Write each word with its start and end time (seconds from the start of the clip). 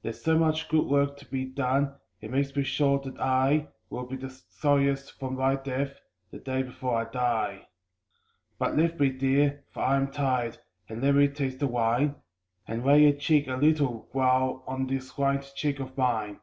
There's 0.00 0.22
so 0.22 0.38
much 0.38 0.70
good 0.70 0.86
work 0.86 1.18
to 1.18 1.26
be 1.30 1.44
done 1.44 1.96
it 2.22 2.30
makes 2.30 2.56
me 2.56 2.62
sure 2.62 2.98
that 3.00 3.20
I 3.20 3.68
Will 3.90 4.06
be 4.06 4.16
the 4.16 4.30
sorriest 4.30 5.12
for 5.20 5.30
my 5.30 5.54
death, 5.56 6.00
the 6.30 6.38
day 6.38 6.62
before 6.62 6.94
I 6.96 7.04
die. 7.12 7.66
But, 8.58 8.74
lift 8.74 8.98
me 8.98 9.10
dear, 9.10 9.64
for 9.72 9.82
I 9.82 9.96
am 9.98 10.10
tired, 10.10 10.56
and 10.88 11.02
let 11.02 11.14
me 11.14 11.28
taste 11.28 11.58
the 11.58 11.66
wine 11.66 12.14
And 12.66 12.86
lay 12.86 13.02
your 13.02 13.12
cheek 13.18 13.48
a 13.48 13.56
little 13.56 14.08
while 14.12 14.64
on 14.66 14.86
this 14.86 15.18
lined 15.18 15.46
cheek 15.54 15.78
of 15.78 15.94
mine. 15.94 16.40